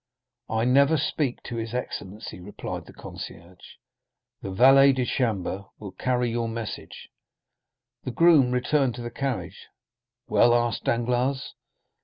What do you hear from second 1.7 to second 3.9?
excellency," replied the concierge;